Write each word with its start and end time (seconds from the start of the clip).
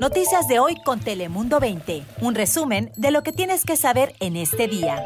Noticias 0.00 0.46
de 0.46 0.58
hoy 0.58 0.76
con 0.84 1.00
Telemundo 1.00 1.58
20. 1.58 2.02
Un 2.20 2.34
resumen 2.34 2.92
de 2.96 3.10
lo 3.10 3.22
que 3.22 3.32
tienes 3.32 3.64
que 3.64 3.76
saber 3.76 4.14
en 4.20 4.36
este 4.36 4.68
día. 4.68 5.02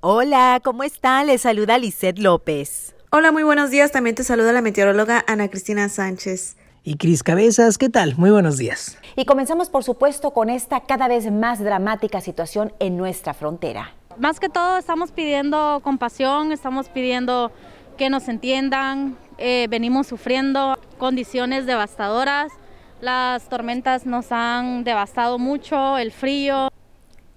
Hola, 0.00 0.60
¿cómo 0.62 0.82
está? 0.82 1.24
Les 1.24 1.40
saluda 1.40 1.78
Lisette 1.78 2.18
López. 2.18 2.94
Hola, 3.10 3.32
muy 3.32 3.42
buenos 3.42 3.70
días. 3.70 3.90
También 3.90 4.14
te 4.14 4.22
saluda 4.22 4.52
la 4.52 4.60
meteoróloga 4.60 5.24
Ana 5.26 5.48
Cristina 5.48 5.88
Sánchez. 5.88 6.56
Y 6.84 6.96
Cris 6.96 7.22
Cabezas, 7.22 7.78
¿qué 7.78 7.88
tal? 7.88 8.16
Muy 8.16 8.30
buenos 8.30 8.58
días. 8.58 8.98
Y 9.16 9.24
comenzamos, 9.24 9.70
por 9.70 9.82
supuesto, 9.82 10.32
con 10.32 10.50
esta 10.50 10.80
cada 10.80 11.08
vez 11.08 11.30
más 11.30 11.60
dramática 11.60 12.20
situación 12.20 12.72
en 12.80 12.96
nuestra 12.96 13.34
frontera. 13.34 13.94
Más 14.18 14.40
que 14.40 14.48
todo, 14.48 14.76
estamos 14.76 15.10
pidiendo 15.10 15.80
compasión, 15.82 16.52
estamos 16.52 16.88
pidiendo 16.90 17.50
que 17.96 18.10
nos 18.10 18.28
entiendan. 18.28 19.16
Eh, 19.38 19.66
venimos 19.70 20.06
sufriendo 20.06 20.78
condiciones 20.98 21.64
devastadoras. 21.64 22.52
Las 23.00 23.48
tormentas 23.48 24.04
nos 24.04 24.32
han 24.32 24.84
devastado 24.84 25.38
mucho, 25.38 25.96
el 25.96 26.12
frío. 26.12 26.67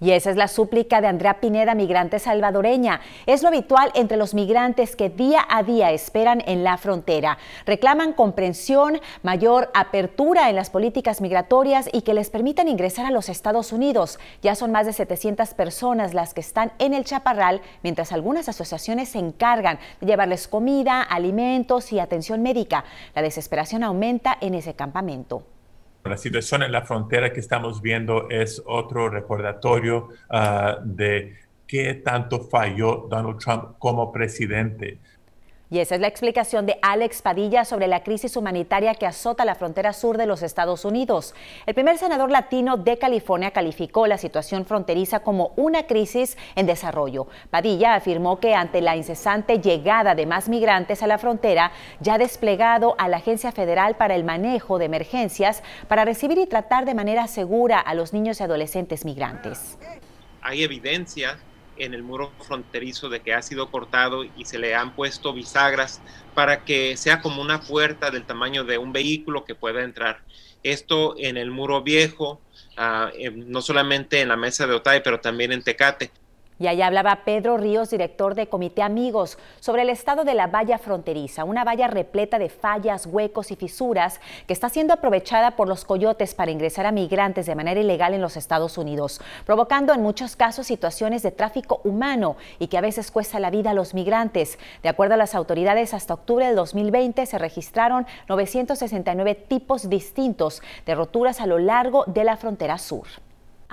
Y 0.02 0.10
esa 0.10 0.30
es 0.30 0.36
la 0.36 0.48
súplica 0.48 1.00
de 1.00 1.06
Andrea 1.06 1.38
Pineda, 1.38 1.76
migrante 1.76 2.18
salvadoreña. 2.18 3.00
Es 3.26 3.42
lo 3.42 3.48
habitual 3.50 3.92
entre 3.94 4.16
los 4.16 4.34
migrantes 4.34 4.96
que 4.96 5.10
día 5.10 5.46
a 5.48 5.62
día 5.62 5.92
esperan 5.92 6.42
en 6.46 6.64
la 6.64 6.76
frontera. 6.76 7.38
Reclaman 7.66 8.12
comprensión, 8.12 9.00
mayor 9.22 9.70
apertura 9.74 10.50
en 10.50 10.56
las 10.56 10.70
políticas 10.70 11.20
migratorias 11.20 11.88
y 11.92 12.02
que 12.02 12.14
les 12.14 12.30
permitan 12.30 12.66
ingresar 12.66 13.06
a 13.06 13.12
los 13.12 13.28
Estados 13.28 13.72
Unidos. 13.72 14.18
Ya 14.42 14.56
son 14.56 14.72
más 14.72 14.86
de 14.86 14.92
700 14.92 15.54
personas 15.54 16.14
las 16.14 16.34
que 16.34 16.40
están 16.40 16.72
en 16.80 16.94
el 16.94 17.04
Chaparral, 17.04 17.60
mientras 17.84 18.10
algunas 18.10 18.48
asociaciones 18.48 19.10
se 19.10 19.20
encargan 19.20 19.78
de 20.00 20.08
llevarles 20.08 20.48
comida, 20.48 21.00
alimentos 21.00 21.92
y 21.92 22.00
atención 22.00 22.42
médica. 22.42 22.84
La 23.14 23.22
desesperación 23.22 23.84
aumenta 23.84 24.36
en 24.40 24.54
ese 24.54 24.74
campamento. 24.74 25.44
La 26.12 26.18
situación 26.18 26.62
en 26.62 26.72
la 26.72 26.82
frontera 26.82 27.32
que 27.32 27.40
estamos 27.40 27.80
viendo 27.80 28.28
es 28.28 28.62
otro 28.66 29.08
recordatorio 29.08 30.10
uh, 30.28 30.84
de 30.84 31.38
qué 31.66 31.94
tanto 31.94 32.50
falló 32.50 33.06
Donald 33.08 33.38
Trump 33.38 33.78
como 33.78 34.12
presidente. 34.12 34.98
Y 35.72 35.78
esa 35.78 35.94
es 35.94 36.02
la 36.02 36.06
explicación 36.06 36.66
de 36.66 36.78
Alex 36.82 37.22
Padilla 37.22 37.64
sobre 37.64 37.86
la 37.86 38.02
crisis 38.02 38.36
humanitaria 38.36 38.94
que 38.94 39.06
azota 39.06 39.46
la 39.46 39.54
frontera 39.54 39.94
sur 39.94 40.18
de 40.18 40.26
los 40.26 40.42
Estados 40.42 40.84
Unidos. 40.84 41.34
El 41.64 41.72
primer 41.72 41.96
senador 41.96 42.30
latino 42.30 42.76
de 42.76 42.98
California 42.98 43.52
calificó 43.52 44.06
la 44.06 44.18
situación 44.18 44.66
fronteriza 44.66 45.20
como 45.20 45.54
una 45.56 45.86
crisis 45.86 46.36
en 46.56 46.66
desarrollo. 46.66 47.26
Padilla 47.48 47.94
afirmó 47.94 48.38
que 48.38 48.54
ante 48.54 48.82
la 48.82 48.96
incesante 48.96 49.60
llegada 49.60 50.14
de 50.14 50.26
más 50.26 50.50
migrantes 50.50 51.02
a 51.02 51.06
la 51.06 51.16
frontera, 51.16 51.72
ya 52.00 52.14
ha 52.14 52.18
desplegado 52.18 52.94
a 52.98 53.08
la 53.08 53.16
Agencia 53.16 53.50
Federal 53.50 53.96
para 53.96 54.14
el 54.14 54.24
Manejo 54.24 54.78
de 54.78 54.84
Emergencias 54.84 55.62
para 55.88 56.04
recibir 56.04 56.36
y 56.36 56.46
tratar 56.46 56.84
de 56.84 56.92
manera 56.92 57.26
segura 57.28 57.78
a 57.78 57.94
los 57.94 58.12
niños 58.12 58.40
y 58.40 58.42
adolescentes 58.42 59.06
migrantes. 59.06 59.78
Hay 60.42 60.64
evidencia 60.64 61.38
en 61.76 61.94
el 61.94 62.02
muro 62.02 62.32
fronterizo 62.38 63.08
de 63.08 63.20
que 63.20 63.34
ha 63.34 63.42
sido 63.42 63.70
cortado 63.70 64.24
y 64.24 64.44
se 64.44 64.58
le 64.58 64.74
han 64.74 64.94
puesto 64.94 65.32
bisagras 65.32 66.00
para 66.34 66.64
que 66.64 66.96
sea 66.96 67.20
como 67.20 67.42
una 67.42 67.60
puerta 67.60 68.10
del 68.10 68.24
tamaño 68.24 68.64
de 68.64 68.78
un 68.78 68.92
vehículo 68.92 69.44
que 69.44 69.54
pueda 69.54 69.82
entrar. 69.82 70.22
Esto 70.62 71.14
en 71.18 71.36
el 71.36 71.50
muro 71.50 71.82
viejo, 71.82 72.40
uh, 72.78 73.30
no 73.34 73.62
solamente 73.62 74.20
en 74.20 74.28
la 74.28 74.36
mesa 74.36 74.66
de 74.66 74.74
Otay, 74.74 75.02
pero 75.02 75.20
también 75.20 75.52
en 75.52 75.62
Tecate. 75.62 76.12
Y 76.62 76.68
allá 76.68 76.86
hablaba 76.86 77.24
Pedro 77.24 77.56
Ríos, 77.56 77.90
director 77.90 78.36
de 78.36 78.46
Comité 78.46 78.82
Amigos, 78.82 79.36
sobre 79.58 79.82
el 79.82 79.90
estado 79.90 80.22
de 80.22 80.34
la 80.34 80.46
valla 80.46 80.78
fronteriza, 80.78 81.42
una 81.42 81.64
valla 81.64 81.88
repleta 81.88 82.38
de 82.38 82.50
fallas, 82.50 83.06
huecos 83.06 83.50
y 83.50 83.56
fisuras 83.56 84.20
que 84.46 84.52
está 84.52 84.68
siendo 84.68 84.94
aprovechada 84.94 85.56
por 85.56 85.66
los 85.66 85.84
coyotes 85.84 86.36
para 86.36 86.52
ingresar 86.52 86.86
a 86.86 86.92
migrantes 86.92 87.46
de 87.46 87.56
manera 87.56 87.80
ilegal 87.80 88.14
en 88.14 88.20
los 88.20 88.36
Estados 88.36 88.78
Unidos, 88.78 89.20
provocando 89.44 89.92
en 89.92 90.02
muchos 90.02 90.36
casos 90.36 90.68
situaciones 90.68 91.24
de 91.24 91.32
tráfico 91.32 91.80
humano 91.82 92.36
y 92.60 92.68
que 92.68 92.78
a 92.78 92.80
veces 92.80 93.10
cuesta 93.10 93.40
la 93.40 93.50
vida 93.50 93.70
a 93.70 93.74
los 93.74 93.92
migrantes. 93.92 94.56
De 94.84 94.88
acuerdo 94.88 95.14
a 95.14 95.16
las 95.16 95.34
autoridades, 95.34 95.94
hasta 95.94 96.14
octubre 96.14 96.46
del 96.46 96.54
2020 96.54 97.26
se 97.26 97.38
registraron 97.38 98.06
969 98.28 99.34
tipos 99.34 99.90
distintos 99.90 100.62
de 100.86 100.94
roturas 100.94 101.40
a 101.40 101.46
lo 101.46 101.58
largo 101.58 102.04
de 102.06 102.22
la 102.22 102.36
frontera 102.36 102.78
sur. 102.78 103.08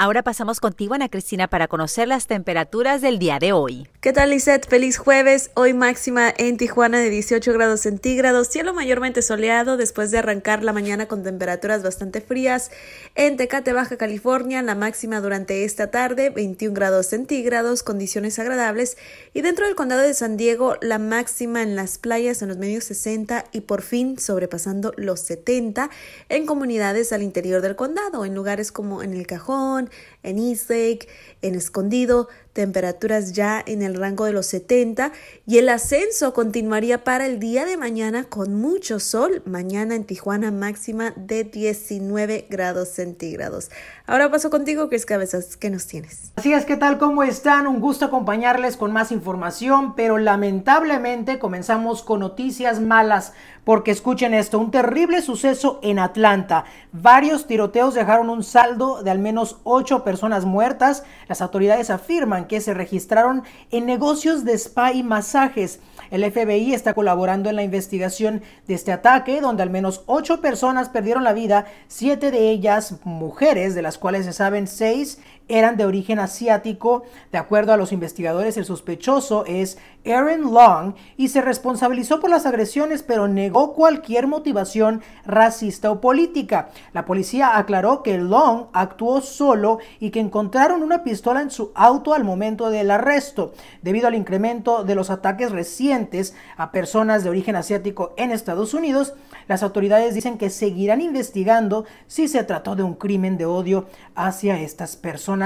Ahora 0.02 0.24
pasamos 0.24 0.62
contigo, 0.62 0.94
Ana 0.94 1.10
Cristina, 1.10 1.50
para 1.50 1.68
conocer 1.68 2.08
las 2.08 2.26
temperaturas 2.26 3.02
del 3.02 3.20
día 3.20 3.38
de 3.38 3.52
hoy. 3.52 3.86
¿Qué 4.00 4.14
tal, 4.14 4.30
Lisette? 4.30 4.66
Feliz 4.66 4.98
jueves. 4.98 5.52
Hoy 5.56 5.74
máxima 5.74 6.34
en 6.38 6.56
Tijuana 6.56 7.00
de 7.00 7.10
18 7.10 7.52
grados 7.52 7.82
centígrados, 7.82 8.48
cielo 8.48 8.74
mayormente 8.74 9.22
soleado 9.22 9.76
después 9.76 10.10
de 10.10 10.20
arrancar 10.20 10.64
la 10.64 10.72
mañana 10.72 11.10
con 11.10 11.22
temperaturas 11.22 11.84
bastante 11.84 12.22
frías. 12.22 12.72
En 13.16 13.36
Tecate, 13.36 13.74
Baja 13.74 13.98
California, 13.98 14.62
la 14.62 14.74
máxima 14.74 15.20
durante 15.20 15.66
esta 15.66 15.92
tarde 15.92 16.30
21 16.30 16.74
grados 16.74 17.08
centígrados, 17.08 17.84
condiciones 17.84 18.40
agradables. 18.40 18.96
Y 19.34 19.42
dentro 19.42 19.66
del 19.66 19.76
condado 19.76 20.04
de 20.04 20.14
San 20.14 20.38
Diego, 20.38 20.78
la 20.80 20.98
máxima 20.98 21.62
en 21.62 21.76
las 21.76 21.98
playas 21.98 22.42
en 22.42 22.48
los 22.48 22.58
medios 22.58 22.86
60 22.86 23.44
y 23.52 23.60
por 23.60 23.82
fin 23.82 24.18
sobrepasando 24.18 24.94
los 24.96 25.20
70 25.20 25.90
en 26.30 26.46
comunidades 26.46 27.12
al 27.12 27.22
interior 27.22 27.62
del 27.62 27.76
condado, 27.76 28.24
en 28.24 28.34
lugares 28.34 28.72
como 28.72 29.04
en 29.04 29.14
El 29.14 29.28
Cajón, 29.28 29.89
en 30.24 30.38
Eastlake, 30.38 31.08
en 31.42 31.56
Escondido, 31.56 32.28
temperaturas 32.54 33.34
ya 33.34 33.64
en 33.66 33.82
el 33.82 33.96
rango 33.96 34.26
de 34.26 34.34
los 34.34 34.48
70 34.48 35.12
y 35.46 35.58
el 35.60 35.70
ascenso 35.70 36.34
continuaría 36.34 37.04
para 37.04 37.26
el 37.26 37.40
día 37.40 37.66
de 37.66 37.78
mañana 37.78 38.24
con 38.26 38.56
mucho 38.56 39.00
sol. 39.00 39.42
Mañana 39.46 39.96
en 39.96 40.04
Tijuana 40.04 40.52
máxima 40.52 41.14
de 41.16 41.44
19 41.44 42.48
grados 42.50 42.90
centígrados. 42.90 43.70
Ahora 44.06 44.32
paso 44.32 44.50
contigo, 44.50 44.90
Chris 44.90 45.06
Cabezas, 45.06 45.58
¿qué 45.58 45.70
nos 45.70 45.86
tienes? 45.88 46.32
Así 46.36 46.54
es, 46.54 46.66
¿qué 46.66 46.76
tal? 46.76 46.98
¿Cómo 46.98 47.24
están? 47.24 47.68
Un 47.68 47.80
gusto 47.80 48.06
acompañarles 48.06 48.78
con 48.78 48.92
más 48.92 49.12
información, 49.12 49.96
pero 49.96 50.18
lamentablemente 50.18 51.40
comenzamos 51.40 52.04
con 52.04 52.22
noticias 52.22 52.80
malas 52.80 53.34
porque 53.64 53.92
escuchen 53.92 54.34
esto, 54.34 54.58
un 54.58 54.72
terrible 54.72 55.22
suceso 55.22 55.80
en 55.84 56.00
Atlanta. 56.00 56.66
Varios 56.92 57.46
tiroteos 57.46 57.94
dejaron 57.94 58.32
un 58.32 58.44
saldo 58.44 59.04
de 59.04 59.12
al 59.12 59.20
menos 59.20 59.58
8 59.64 60.04
personas 60.04 60.46
muertas. 60.46 61.04
Las 61.28 61.44
autoridades 61.44 61.92
afirman 61.92 62.39
que 62.46 62.62
se 62.62 62.74
registraron 62.74 63.44
en 63.72 63.86
negocios 63.86 64.46
de 64.46 64.54
spa 64.54 64.94
y 64.94 65.04
masajes. 65.04 65.80
El 66.12 66.30
FBI 66.30 66.74
está 66.74 66.94
colaborando 66.94 67.50
en 67.50 67.56
la 67.56 67.64
investigación 67.64 68.42
de 68.68 68.74
este 68.74 68.92
ataque, 68.92 69.42
donde 69.42 69.64
al 69.64 69.70
menos 69.70 70.04
8 70.08 70.42
personas 70.42 70.90
perdieron 70.90 71.24
la 71.24 71.34
vida, 71.34 71.66
7 71.88 72.32
de 72.32 72.50
ellas 72.50 72.96
mujeres, 73.04 73.76
de 73.76 73.82
las 73.82 73.98
cuales 73.98 74.26
se 74.26 74.34
saben 74.34 74.68
6 74.68 75.20
eran 75.50 75.76
de 75.76 75.86
origen 75.86 76.20
asiático. 76.20 77.04
De 77.32 77.38
acuerdo 77.38 77.74
a 77.74 77.78
los 77.78 77.92
investigadores, 77.92 78.56
el 78.56 78.66
sospechoso 78.66 79.44
es 79.46 79.78
Aaron 80.06 80.54
Long 80.54 80.94
y 81.18 81.28
se 81.28 81.42
responsabilizó 81.42 82.20
por 82.22 82.30
las 82.30 82.46
agresiones, 82.46 83.04
pero 83.04 83.28
negó 83.28 83.74
cualquier 83.74 84.28
motivación 84.28 85.02
racista 85.26 85.92
o 85.92 86.00
política. 86.00 86.70
La 86.94 87.06
policía 87.06 87.58
aclaró 87.58 88.04
que 88.04 88.18
Long 88.18 88.68
actuó 88.72 89.22
solo 89.22 89.80
y 90.00 90.12
que 90.12 90.20
encontraron 90.20 90.84
una 90.84 91.04
pistola 91.04 91.42
en 91.42 91.52
su 91.52 91.72
auto 91.76 92.14
al 92.14 92.24
momento 92.24 92.70
del 92.70 92.92
arresto. 92.92 93.54
Debido 93.82 94.08
al 94.08 94.16
incremento 94.16 94.84
de 94.84 94.96
los 94.96 95.10
ataques 95.10 95.52
recientes 95.52 96.36
a 96.56 96.72
personas 96.72 97.24
de 97.24 97.30
origen 97.30 97.56
asiático 97.56 98.14
en 98.18 98.32
Estados 98.32 98.74
Unidos, 98.74 99.14
las 99.48 99.64
autoridades 99.64 100.14
dicen 100.14 100.38
que 100.38 100.50
seguirán 100.50 101.02
investigando 101.02 101.86
si 102.08 102.28
se 102.28 102.44
trató 102.44 102.76
de 102.76 102.84
un 102.84 102.94
crimen 102.94 103.38
de 103.38 103.46
odio 103.46 103.88
hacia 104.16 104.60
estas 104.60 104.96
personas. 104.96 105.39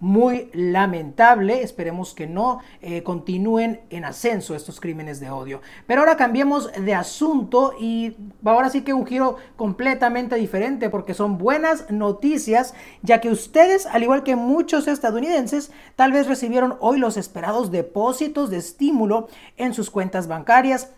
Muy 0.00 0.48
lamentable, 0.54 1.62
esperemos 1.62 2.14
que 2.14 2.26
no 2.26 2.60
eh, 2.80 3.02
continúen 3.02 3.82
en 3.90 4.06
ascenso 4.06 4.54
estos 4.54 4.80
crímenes 4.80 5.20
de 5.20 5.28
odio. 5.28 5.60
Pero 5.86 6.00
ahora 6.00 6.16
cambiemos 6.16 6.72
de 6.72 6.94
asunto 6.94 7.74
y 7.78 8.16
ahora 8.42 8.70
sí 8.70 8.80
que 8.80 8.94
un 8.94 9.06
giro 9.06 9.36
completamente 9.56 10.36
diferente 10.36 10.88
porque 10.88 11.12
son 11.12 11.36
buenas 11.36 11.90
noticias, 11.90 12.72
ya 13.02 13.20
que 13.20 13.28
ustedes, 13.28 13.84
al 13.84 14.02
igual 14.02 14.22
que 14.22 14.36
muchos 14.36 14.88
estadounidenses, 14.88 15.70
tal 15.96 16.12
vez 16.12 16.26
recibieron 16.26 16.76
hoy 16.80 16.98
los 16.98 17.18
esperados 17.18 17.70
depósitos 17.70 18.48
de 18.48 18.56
estímulo 18.56 19.28
en 19.58 19.74
sus 19.74 19.90
cuentas 19.90 20.28
bancarias 20.28 20.92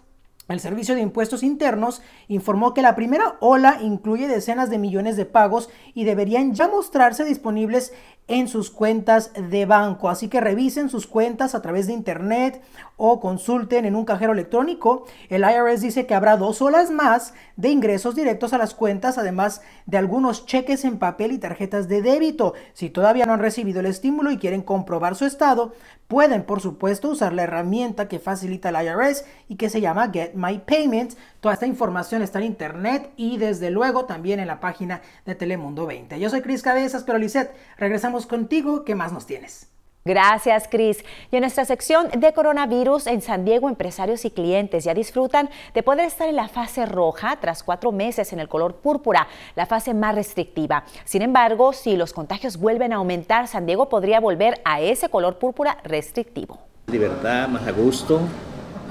el 0.52 0.60
Servicio 0.60 0.94
de 0.94 1.00
Impuestos 1.00 1.42
Internos 1.42 2.02
informó 2.28 2.74
que 2.74 2.82
la 2.82 2.94
primera 2.94 3.36
ola 3.40 3.78
incluye 3.80 4.28
decenas 4.28 4.70
de 4.70 4.78
millones 4.78 5.16
de 5.16 5.26
pagos 5.26 5.70
y 5.94 6.04
deberían 6.04 6.54
ya 6.54 6.68
mostrarse 6.68 7.24
disponibles 7.24 7.92
en 8.28 8.48
sus 8.48 8.70
cuentas 8.70 9.32
de 9.34 9.66
banco. 9.66 10.08
Así 10.08 10.28
que 10.28 10.40
revisen 10.40 10.88
sus 10.88 11.06
cuentas 11.06 11.54
a 11.54 11.62
través 11.62 11.86
de 11.86 11.92
internet 11.92 12.62
o 12.96 13.20
consulten 13.20 13.84
en 13.84 13.96
un 13.96 14.04
cajero 14.04 14.32
electrónico. 14.32 15.06
El 15.28 15.42
IRS 15.42 15.80
dice 15.80 16.06
que 16.06 16.14
habrá 16.14 16.36
dos 16.36 16.62
olas 16.62 16.90
más 16.90 17.34
de 17.56 17.70
ingresos 17.70 18.14
directos 18.14 18.52
a 18.52 18.58
las 18.58 18.74
cuentas, 18.74 19.18
además 19.18 19.60
de 19.86 19.98
algunos 19.98 20.46
cheques 20.46 20.84
en 20.84 20.98
papel 20.98 21.32
y 21.32 21.38
tarjetas 21.38 21.88
de 21.88 22.00
débito. 22.00 22.54
Si 22.74 22.90
todavía 22.90 23.26
no 23.26 23.32
han 23.32 23.40
recibido 23.40 23.80
el 23.80 23.86
estímulo 23.86 24.30
y 24.30 24.38
quieren 24.38 24.62
comprobar 24.62 25.16
su 25.16 25.26
estado, 25.26 25.72
pueden, 26.12 26.42
por 26.42 26.60
supuesto, 26.60 27.08
usar 27.08 27.32
la 27.32 27.44
herramienta 27.44 28.06
que 28.06 28.18
facilita 28.18 28.68
el 28.68 28.86
IRS 28.86 29.24
y 29.48 29.56
que 29.56 29.70
se 29.70 29.80
llama 29.80 30.10
Get 30.12 30.34
My 30.34 30.58
Payment. 30.58 31.14
Toda 31.40 31.54
esta 31.54 31.66
información 31.66 32.20
está 32.20 32.38
en 32.38 32.44
internet 32.44 33.10
y 33.16 33.38
desde 33.38 33.70
luego 33.70 34.04
también 34.04 34.38
en 34.38 34.46
la 34.46 34.60
página 34.60 35.00
de 35.24 35.34
Telemundo 35.34 35.86
20. 35.86 36.20
Yo 36.20 36.28
soy 36.28 36.42
Cris 36.42 36.60
Cabezas, 36.60 37.04
pero 37.04 37.16
Lisette, 37.16 37.54
regresamos 37.78 38.26
contigo. 38.26 38.84
¿Qué 38.84 38.94
más 38.94 39.10
nos 39.10 39.24
tienes? 39.24 39.71
Gracias, 40.04 40.66
Cris. 40.68 41.04
Y 41.30 41.36
en 41.36 41.42
nuestra 41.42 41.64
sección 41.64 42.08
de 42.10 42.32
coronavirus 42.32 43.06
en 43.06 43.22
San 43.22 43.44
Diego, 43.44 43.68
empresarios 43.68 44.24
y 44.24 44.30
clientes 44.30 44.82
ya 44.82 44.94
disfrutan 44.94 45.48
de 45.74 45.82
poder 45.82 46.06
estar 46.06 46.28
en 46.28 46.36
la 46.36 46.48
fase 46.48 46.86
roja 46.86 47.38
tras 47.40 47.62
cuatro 47.62 47.92
meses 47.92 48.32
en 48.32 48.40
el 48.40 48.48
color 48.48 48.74
púrpura, 48.76 49.28
la 49.54 49.66
fase 49.66 49.94
más 49.94 50.14
restrictiva. 50.14 50.84
Sin 51.04 51.22
embargo, 51.22 51.72
si 51.72 51.96
los 51.96 52.12
contagios 52.12 52.56
vuelven 52.56 52.92
a 52.92 52.96
aumentar, 52.96 53.46
San 53.46 53.64
Diego 53.64 53.88
podría 53.88 54.18
volver 54.18 54.60
a 54.64 54.80
ese 54.80 55.08
color 55.08 55.38
púrpura 55.38 55.78
restrictivo. 55.84 56.58
Libertad, 56.88 57.48
más 57.48 57.66
a 57.66 57.70
gusto. 57.70 58.20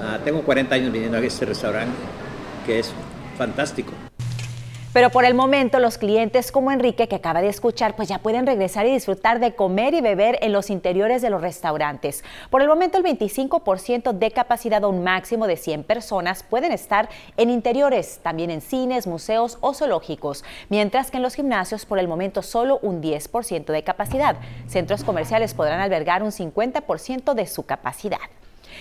Ah, 0.00 0.18
tengo 0.24 0.42
40 0.42 0.74
años 0.74 0.92
viniendo 0.92 1.18
a 1.18 1.20
este 1.20 1.44
restaurante, 1.44 1.96
que 2.64 2.78
es 2.78 2.92
fantástico. 3.36 3.92
Pero 4.92 5.08
por 5.08 5.24
el 5.24 5.32
momento 5.32 5.78
los 5.78 5.96
clientes 5.96 6.52
como 6.52 6.70
Enrique 6.70 7.08
que 7.08 7.16
acaba 7.16 7.40
de 7.40 7.48
escuchar 7.48 7.96
pues 7.96 8.08
ya 8.10 8.18
pueden 8.18 8.46
regresar 8.46 8.84
y 8.84 8.92
disfrutar 8.92 9.40
de 9.40 9.54
comer 9.54 9.94
y 9.94 10.02
beber 10.02 10.38
en 10.42 10.52
los 10.52 10.68
interiores 10.68 11.22
de 11.22 11.30
los 11.30 11.40
restaurantes. 11.40 12.22
Por 12.50 12.60
el 12.60 12.68
momento 12.68 12.98
el 12.98 13.04
25% 13.04 14.12
de 14.12 14.30
capacidad 14.32 14.84
o 14.84 14.90
un 14.90 15.02
máximo 15.02 15.46
de 15.46 15.56
100 15.56 15.84
personas 15.84 16.42
pueden 16.42 16.72
estar 16.72 17.08
en 17.38 17.48
interiores, 17.48 18.20
también 18.22 18.50
en 18.50 18.60
cines, 18.60 19.06
museos 19.06 19.56
o 19.62 19.72
zoológicos, 19.72 20.44
mientras 20.68 21.10
que 21.10 21.16
en 21.16 21.22
los 21.22 21.36
gimnasios 21.36 21.86
por 21.86 21.98
el 21.98 22.06
momento 22.06 22.42
solo 22.42 22.78
un 22.82 23.00
10% 23.00 23.72
de 23.72 23.84
capacidad. 23.84 24.36
Centros 24.66 25.04
comerciales 25.04 25.54
podrán 25.54 25.80
albergar 25.80 26.22
un 26.22 26.32
50% 26.32 27.32
de 27.32 27.46
su 27.46 27.64
capacidad. 27.64 28.18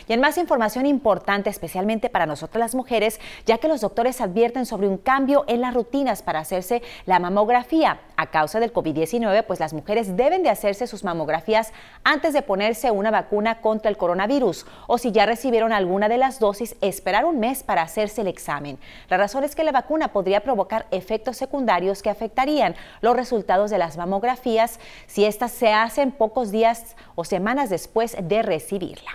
Y 0.08 0.14
en 0.14 0.20
más 0.20 0.38
información 0.38 0.86
importante, 0.86 1.50
especialmente 1.50 2.10
para 2.10 2.26
nosotras 2.26 2.60
las 2.60 2.76
mujeres, 2.76 3.20
ya 3.46 3.58
que 3.58 3.68
los 3.68 3.82
doctores 3.82 4.22
advierten 4.22 4.66
sobre 4.66 4.88
un 4.88 4.98
cambio 4.98 5.44
en 5.48 5.62
las 5.62 5.74
rutinas 5.74 6.22
para 6.22 6.40
hacerse 6.40 6.82
la 7.06 7.20
mamografía. 7.20 8.00
A 8.18 8.28
causa 8.28 8.60
del 8.60 8.74
COVID-19, 8.74 9.44
pues 9.46 9.60
las 9.60 9.74
mujeres 9.74 10.16
deben 10.16 10.44
de 10.44 10.50
hacerse 10.50 10.88
sus 10.88 11.04
mamografías 11.04 11.74
antes 12.04 12.34
de 12.34 12.42
ponerse 12.42 12.92
una 12.92 13.12
vacuna 13.12 13.62
contra 13.62 13.90
el 13.90 13.98
coronavirus 13.98 14.66
o 14.88 14.98
si 14.98 15.12
ya 15.12 15.26
recibieron 15.26 15.74
alguna 15.74 16.10
de 16.10 16.18
las 16.18 16.40
dosis, 16.40 16.76
esperar 16.82 17.26
un 17.26 17.40
mes 17.40 17.64
para 17.64 17.82
hacerse 17.82 18.22
el 18.22 18.28
examen. 18.28 18.78
La 19.10 19.18
razón 19.18 19.44
es 19.44 19.56
que 19.56 19.64
la 19.64 19.72
vacuna 19.72 20.10
podría 20.10 20.42
provocar 20.42 20.88
efectos 20.92 21.38
secundarios 21.38 22.02
que 22.02 22.10
afectarían 22.10 22.76
los 23.02 23.16
resultados 23.16 23.72
de 23.72 23.78
las 23.78 23.98
mamografías 23.98 24.80
si 25.08 25.26
éstas 25.26 25.52
se 25.52 25.74
hacen 25.74 26.12
pocos 26.12 26.52
días 26.52 26.96
o 27.16 27.24
semanas 27.24 27.70
después 27.70 28.16
de 28.22 28.42
recibirla. 28.42 29.12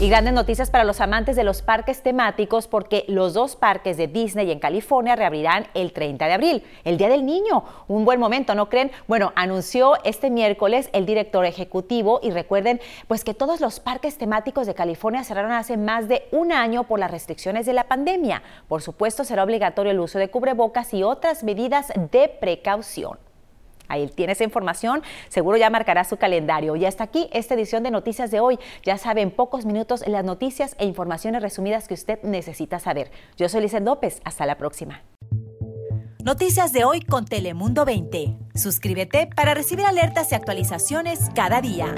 Y 0.00 0.08
grandes 0.08 0.32
noticias 0.32 0.70
para 0.70 0.84
los 0.84 1.02
amantes 1.02 1.36
de 1.36 1.44
los 1.44 1.60
parques 1.60 2.02
temáticos 2.02 2.66
porque 2.66 3.04
los 3.06 3.34
dos 3.34 3.54
parques 3.54 3.98
de 3.98 4.06
Disney 4.06 4.50
en 4.50 4.58
California 4.58 5.14
reabrirán 5.14 5.66
el 5.74 5.92
30 5.92 6.26
de 6.26 6.32
abril, 6.32 6.64
el 6.84 6.96
Día 6.96 7.10
del 7.10 7.26
Niño. 7.26 7.64
Un 7.86 8.06
buen 8.06 8.18
momento, 8.18 8.54
¿no 8.54 8.70
creen? 8.70 8.90
Bueno, 9.08 9.30
anunció 9.36 10.02
este 10.04 10.30
miércoles 10.30 10.88
el 10.94 11.04
director 11.04 11.44
ejecutivo 11.44 12.18
y 12.22 12.30
recuerden 12.30 12.80
pues 13.08 13.24
que 13.24 13.34
todos 13.34 13.60
los 13.60 13.78
parques 13.78 14.16
temáticos 14.16 14.66
de 14.66 14.74
California 14.74 15.22
cerraron 15.22 15.52
hace 15.52 15.76
más 15.76 16.08
de 16.08 16.26
un 16.32 16.50
año 16.50 16.84
por 16.84 16.98
las 16.98 17.10
restricciones 17.10 17.66
de 17.66 17.74
la 17.74 17.84
pandemia. 17.84 18.42
Por 18.68 18.80
supuesto, 18.80 19.24
será 19.24 19.44
obligatorio 19.44 19.92
el 19.92 20.00
uso 20.00 20.18
de 20.18 20.30
cubrebocas 20.30 20.94
y 20.94 21.02
otras 21.02 21.44
medidas 21.44 21.92
de 22.10 22.34
precaución. 22.40 23.18
Ahí 23.90 24.08
tiene 24.08 24.32
esa 24.32 24.44
información, 24.44 25.02
seguro 25.28 25.56
ya 25.56 25.68
marcará 25.68 26.04
su 26.04 26.16
calendario. 26.16 26.76
Y 26.76 26.86
hasta 26.86 27.04
aquí 27.04 27.28
esta 27.32 27.54
edición 27.54 27.82
de 27.82 27.90
Noticias 27.90 28.30
de 28.30 28.40
hoy. 28.40 28.58
Ya 28.82 28.96
saben, 28.96 29.20
en 29.20 29.30
pocos 29.30 29.66
minutos 29.66 30.06
las 30.06 30.24
noticias 30.24 30.74
e 30.78 30.86
informaciones 30.86 31.42
resumidas 31.42 31.88
que 31.88 31.94
usted 31.94 32.22
necesita 32.22 32.78
saber. 32.78 33.10
Yo 33.36 33.48
soy 33.48 33.60
Lizeth 33.62 33.84
López, 33.84 34.22
hasta 34.24 34.46
la 34.46 34.56
próxima. 34.56 35.02
Noticias 36.24 36.72
de 36.72 36.84
hoy 36.84 37.00
con 37.00 37.24
Telemundo 37.24 37.84
20. 37.84 38.36
Suscríbete 38.54 39.28
para 39.34 39.54
recibir 39.54 39.86
alertas 39.86 40.32
y 40.32 40.34
actualizaciones 40.34 41.30
cada 41.34 41.60
día. 41.60 41.94